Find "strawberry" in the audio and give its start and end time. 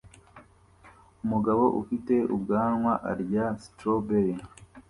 3.63-4.35